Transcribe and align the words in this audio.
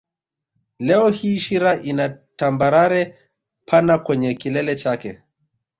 Leo 0.79 1.09
hii 1.09 1.39
Shira 1.39 1.77
ina 1.81 2.09
tambarare 2.09 3.17
pana 3.65 3.99
kwenye 3.99 4.33
kilele 4.35 4.75
chake 4.75 5.21